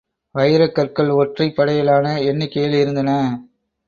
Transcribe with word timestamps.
வைரக் 0.35 0.71
கற்கள் 0.71 1.09
ஒற்றைப் 1.09 1.55
படையிலான 1.55 2.21
எண்ணிக்கையில் 2.21 2.73
இருந்தன. 2.73 3.11